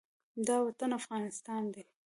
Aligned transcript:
دا 0.47 0.57
وطن 0.67 0.89
افغانستان 0.99 1.63
دی 1.73 1.83